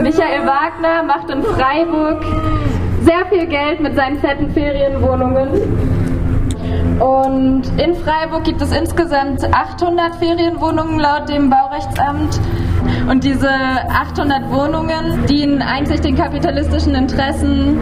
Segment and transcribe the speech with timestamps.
[0.00, 2.24] Michael Wagner macht in Freiburg
[3.02, 5.48] sehr viel Geld mit seinen fetten Ferienwohnungen.
[7.00, 12.40] Und in Freiburg gibt es insgesamt 800 Ferienwohnungen laut dem Baurechtsamt.
[13.08, 17.78] Und diese 800 Wohnungen dienen einzig den kapitalistischen Interessen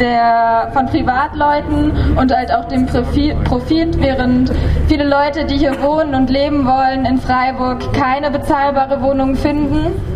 [0.00, 4.50] der, von Privatleuten und halt auch dem Profit, während
[4.88, 10.11] viele Leute, die hier wohnen und leben wollen in Freiburg, keine bezahlbare Wohnung finden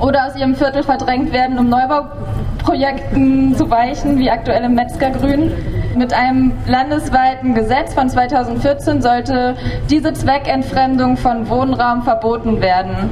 [0.00, 5.52] oder aus ihrem Viertel verdrängt werden, um Neubauprojekten zu weichen, wie aktuell im Metzgergrün.
[5.96, 9.56] Mit einem landesweiten Gesetz von 2014 sollte
[9.88, 13.10] diese Zweckentfremdung von Wohnraum verboten werden.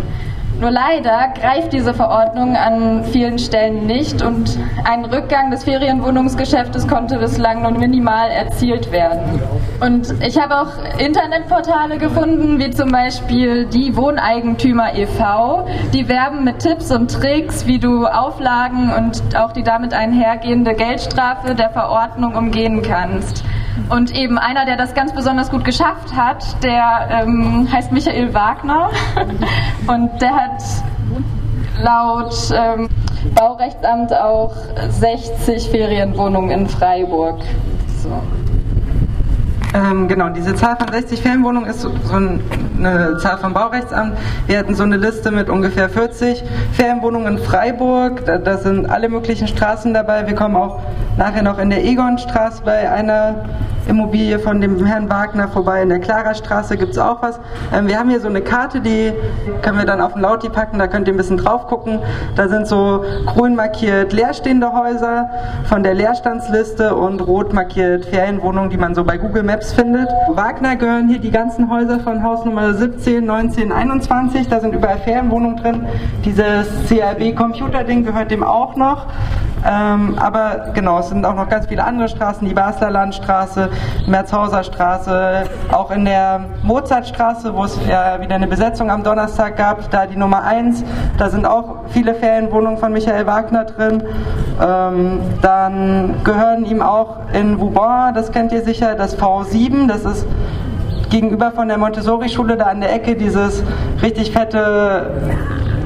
[0.60, 7.18] Nur leider greift diese Verordnung an vielen Stellen nicht und ein Rückgang des Ferienwohnungsgeschäftes konnte
[7.18, 9.40] bislang nur minimal erzielt werden.
[9.80, 16.60] Und ich habe auch Internetportale gefunden, wie zum Beispiel die Wohneigentümer e.V., die werben mit
[16.60, 22.82] Tipps und Tricks, wie du Auflagen und auch die damit einhergehende Geldstrafe der Verordnung umgehen
[22.82, 23.45] kannst.
[23.88, 28.90] Und eben einer, der das ganz besonders gut geschafft hat, der ähm, heißt Michael Wagner
[29.86, 30.62] und der hat
[31.82, 32.88] laut ähm,
[33.34, 34.54] Baurechtsamt auch
[34.90, 37.40] 60 Ferienwohnungen in Freiburg.
[38.02, 38.10] So.
[39.74, 44.16] Ähm, genau, diese Zahl von 60 Ferienwohnungen ist so, eine Zahl vom Baurechtsamt.
[44.46, 48.24] Wir hatten so eine Liste mit ungefähr 40 Ferienwohnungen in Freiburg.
[48.24, 50.28] Da, da sind alle möglichen Straßen dabei.
[50.28, 50.80] Wir kommen auch
[51.16, 53.46] nachher noch in der Egonstraße bei einer
[53.86, 55.82] Immobilie von dem Herrn Wagner vorbei.
[55.82, 57.38] In der Klarastraße gibt es auch was.
[57.72, 59.12] Ähm, wir haben hier so eine Karte, die
[59.62, 61.98] können wir dann auf den Lauti packen, da könnt ihr ein bisschen drauf gucken.
[62.36, 65.28] Da sind so grün markiert leerstehende Häuser
[65.69, 70.09] von der Leerstandsliste und rot markiert Ferienwohnungen, die man so bei Google Maps findet.
[70.28, 74.48] Wagner gehören hier die ganzen Häuser von Haus Nummer 17, 19, 21.
[74.48, 75.87] Da sind überall Ferienwohnungen drin.
[76.25, 79.06] Dieses CRB-Computer-Ding gehört dem auch noch.
[79.65, 83.70] Ähm, aber genau, es sind auch noch ganz viele andere Straßen, die Basler Landstraße,
[84.06, 89.91] Merzhauser Straße, auch in der Mozartstraße, wo es ja wieder eine Besetzung am Donnerstag gab,
[89.91, 90.84] da die Nummer 1,
[91.19, 94.02] da sind auch viele Ferienwohnungen von Michael Wagner drin.
[94.62, 100.26] Ähm, dann gehören ihm auch in Vauban, das kennt ihr sicher, das V7, das ist
[101.10, 103.62] gegenüber von der Montessori-Schule da an der Ecke dieses
[104.02, 105.10] richtig fette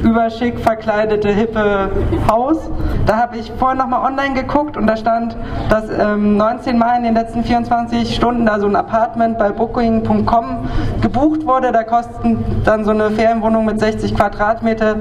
[0.03, 1.91] überschick verkleidete, hippe
[2.31, 2.59] Haus.
[3.06, 5.36] Da habe ich vorhin nochmal online geguckt und da stand,
[5.70, 10.69] dass ähm, 19 Mal in den letzten 24 Stunden da so ein Apartment bei Booking.com
[11.00, 11.72] gebucht wurde.
[11.72, 14.97] Da kosten dann so eine Ferienwohnung mit 60 Quadratmeter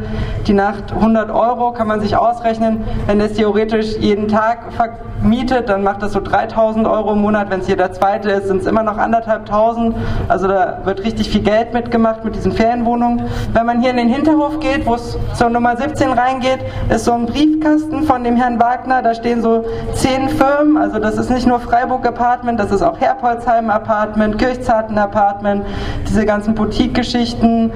[0.48, 1.72] die Nacht 100 Euro.
[1.74, 6.88] Kann man sich ausrechnen, wenn es theoretisch jeden Tag vermietet, dann macht das so 3000
[6.88, 7.50] Euro im Monat.
[7.50, 9.96] Wenn es hier der zweite ist, sind es immer noch anderthalbtausend.
[10.28, 13.24] Also da wird richtig viel Geld mitgemacht mit diesen Ferienwohnungen.
[13.54, 16.60] Wenn man hier in den Hinterhof geht, wo es zur Nummer 17 reingeht,
[16.90, 19.02] ist so ein Briefkasten von dem Herrn Wagner.
[19.02, 20.78] Da stehen so zehn Firmen.
[20.78, 25.66] Also das ist nicht nur Freiburg Apartment, das ist auch Herpolzheim Apartment, Kirchzarten Apartment,
[26.08, 27.72] diese ganzen Boutique-Geschichten.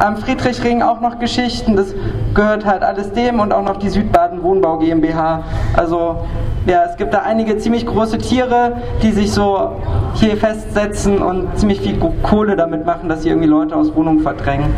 [0.00, 1.76] Am Friedrichring auch noch Geschichten.
[1.76, 1.94] Das
[2.34, 5.44] gehört halt alles dem und auch noch die Südbaden Wohnbau GmbH.
[5.76, 6.26] Also
[6.66, 9.76] ja, es gibt da einige ziemlich große Tiere, die sich so
[10.14, 14.74] hier festsetzen und ziemlich viel Kohle damit machen, dass sie irgendwie Leute aus Wohnungen verdrängen.